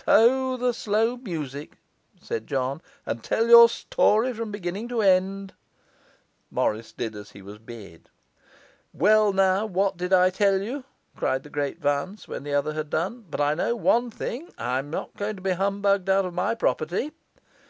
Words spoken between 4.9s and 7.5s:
end.' Morris did as he